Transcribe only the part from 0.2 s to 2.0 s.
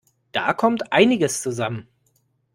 Da kommt einiges zusammen.